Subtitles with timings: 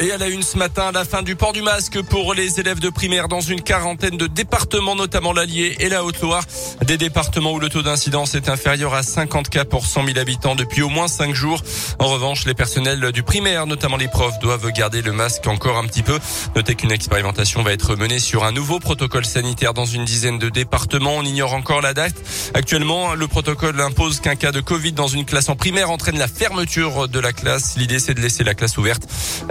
[0.00, 2.78] Et à la une ce matin, la fin du port du masque pour les élèves
[2.78, 6.44] de primaire dans une quarantaine de départements, notamment l'Allier et la Haute-Loire.
[6.86, 10.54] Des départements où le taux d'incidence est inférieur à 50 cas pour 100 000 habitants
[10.54, 11.60] depuis au moins 5 jours.
[11.98, 15.84] En revanche, les personnels du primaire, notamment les profs, doivent garder le masque encore un
[15.84, 16.20] petit peu.
[16.54, 20.48] Notez qu'une expérimentation va être menée sur un nouveau protocole sanitaire dans une dizaine de
[20.48, 21.16] départements.
[21.16, 22.14] On ignore encore la date.
[22.54, 26.28] Actuellement, le protocole impose qu'un cas de Covid dans une classe en primaire entraîne la
[26.28, 27.74] fermeture de la classe.
[27.76, 29.02] L'idée, c'est de laisser la classe ouverte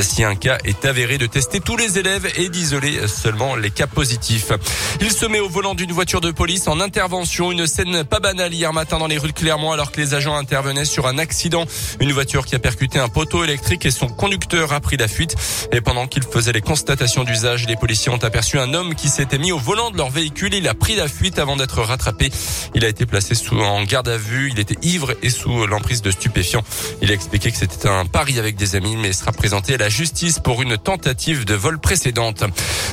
[0.00, 4.52] si cas est avéré de tester tous les élèves et d'isoler seulement les cas positifs.
[5.00, 7.50] Il se met au volant d'une voiture de police en intervention.
[7.52, 10.36] Une scène pas banale hier matin dans les rues de Clermont alors que les agents
[10.36, 11.64] intervenaient sur un accident.
[12.00, 15.34] Une voiture qui a percuté un poteau électrique et son conducteur a pris la fuite.
[15.72, 19.38] Et pendant qu'il faisait les constatations d'usage, les policiers ont aperçu un homme qui s'était
[19.38, 20.54] mis au volant de leur véhicule.
[20.54, 22.30] Il a pris la fuite avant d'être rattrapé.
[22.74, 24.50] Il a été placé sous en garde à vue.
[24.52, 26.62] Il était ivre et sous l'emprise de stupéfiants.
[27.00, 29.88] Il a expliqué que c'était un pari avec des amis, mais sera présenté à la
[29.88, 32.44] justice pour une tentative de vol précédente.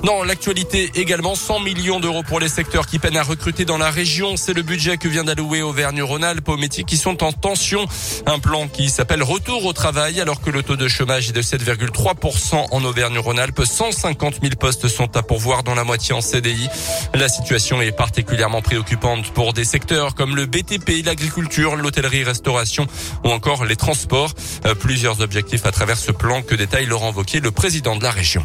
[0.04, 3.92] Dans l'actualité également, 100 millions d'euros pour les secteurs qui peinent à recruter dans la
[3.92, 4.36] région.
[4.36, 7.86] C'est le budget que vient d'allouer Auvergne-Rhône-Alpes aux métiers qui sont en tension.
[8.26, 11.42] Un plan qui s'appelle Retour au travail alors que le taux de chômage est de
[11.42, 13.64] 7,3% en Auvergne-Rhône-Alpes.
[13.64, 16.68] 150 000 postes sont à pourvoir dans la moitié en CDI.
[17.14, 22.88] La situation est particulièrement préoccupante pour des secteurs comme le BTP, l'agriculture, l'hôtellerie-restauration
[23.24, 24.34] ou encore les transports.
[24.66, 27.12] Euh, plusieurs objectifs à travers ce plan que détaille Laurent
[27.42, 28.44] le président de la région.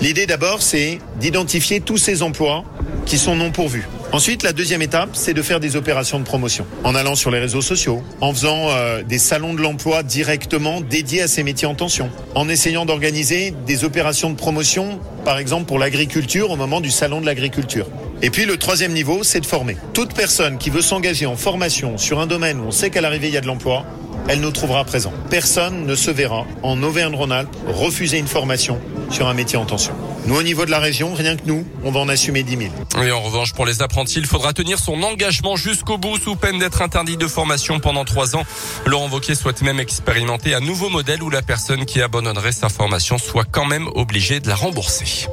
[0.00, 2.64] L'idée d'abord, c'est d'identifier tous ces emplois
[3.04, 3.86] qui sont non pourvus.
[4.12, 7.38] Ensuite, la deuxième étape, c'est de faire des opérations de promotion en allant sur les
[7.38, 11.74] réseaux sociaux, en faisant euh, des salons de l'emploi directement dédiés à ces métiers en
[11.74, 16.90] tension, en essayant d'organiser des opérations de promotion, par exemple pour l'agriculture au moment du
[16.90, 17.86] salon de l'agriculture.
[18.22, 19.76] Et puis le troisième niveau, c'est de former.
[19.94, 23.28] Toute personne qui veut s'engager en formation sur un domaine où on sait qu'à l'arrivée
[23.28, 23.84] il y a de l'emploi,
[24.28, 25.12] elle nous trouvera présent.
[25.30, 29.94] Personne ne se verra en Auvergne-Rhône-Alpes refuser une formation sur un métier en tension.
[30.26, 32.56] Nous, au niveau de la région, rien que nous, on va en assumer 10
[32.96, 33.04] 000.
[33.04, 36.58] Et en revanche, pour les apprentis, il faudra tenir son engagement jusqu'au bout sous peine
[36.60, 38.44] d'être interdit de formation pendant trois ans.
[38.86, 43.18] Laurent Wauquiez souhaite même expérimenter un nouveau modèle où la personne qui abandonnerait sa formation
[43.18, 45.26] soit quand même obligée de la rembourser.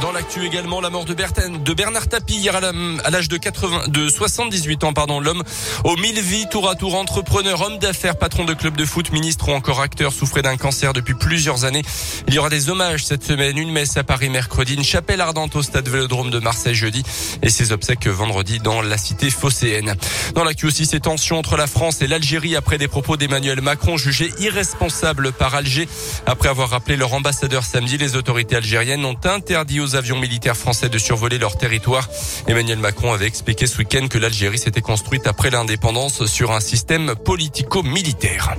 [0.00, 4.08] Dans l'actu également, la mort de, de Bernard Tapie hier à l'âge de 80, de
[4.08, 5.42] 78 ans, pardon, l'homme
[5.82, 9.48] aux mille vies, tour à tour entrepreneur, homme d'affaires, patron de club de foot, ministre
[9.48, 11.82] ou encore acteur, souffrait d'un cancer depuis plusieurs années.
[12.28, 15.56] Il y aura des hommages cette semaine, une messe à Paris mercredi, une chapelle ardente
[15.56, 17.02] au stade Vélodrome de Marseille jeudi
[17.42, 19.96] et ses obsèques vendredi dans la cité phocéenne.
[20.34, 23.96] Dans l'actu aussi, ces tensions entre la France et l'Algérie après des propos d'Emmanuel Macron
[23.96, 25.88] jugés irresponsables par Alger.
[26.26, 30.98] Après avoir rappelé leur ambassadeur samedi, les autorités algériennes ont interdit avions militaires français de
[30.98, 32.08] survoler leur territoire.
[32.46, 37.14] Emmanuel Macron avait expliqué ce week-end que l'Algérie s'était construite après l'indépendance sur un système
[37.14, 38.56] politico-militaire.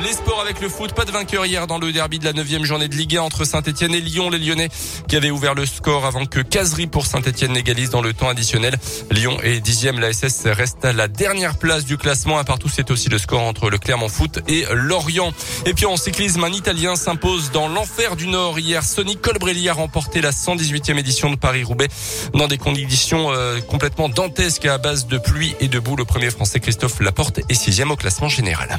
[0.00, 2.64] Les sports avec le foot, pas de vainqueur hier dans le derby de la 9
[2.64, 4.30] journée de Ligue 1 entre Saint-Etienne et Lyon.
[4.30, 4.70] Les Lyonnais
[5.06, 8.78] qui avaient ouvert le score avant que Casery pour Saint-Etienne n'égalise dans le temps additionnel.
[9.10, 12.38] Lyon est dixième, la SS reste à la dernière place du classement.
[12.38, 15.32] À partout, c'est aussi le score entre le Clermont Foot et Lorient.
[15.66, 18.84] Et puis en cyclisme, un Italien s'impose dans l'enfer du Nord hier.
[18.84, 21.88] Sonny Colbrelli a remporté la 118e édition de Paris-Roubaix
[22.32, 25.96] dans des conditions euh, complètement dantesques à base de pluie et de boue.
[25.96, 28.78] Le premier français Christophe Laporte est sixième au classement général.